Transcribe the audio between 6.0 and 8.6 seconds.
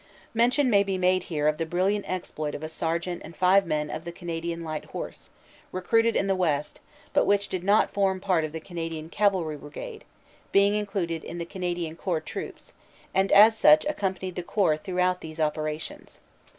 in the west, but which did not form part of the